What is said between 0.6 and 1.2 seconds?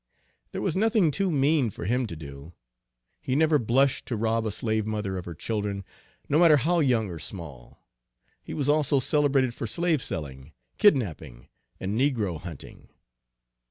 was nothing